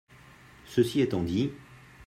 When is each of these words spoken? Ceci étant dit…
Ceci 0.65 1.01
étant 1.01 1.21
dit… 1.23 1.51